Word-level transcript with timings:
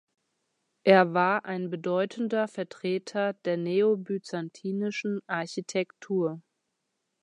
Er 0.83 1.13
war 1.13 1.45
ein 1.45 1.69
bedeutender 1.69 2.47
Vertreter 2.47 3.33
der 3.45 3.57
Neobyzantinischen 3.57 5.21
Architektur. 5.27 6.41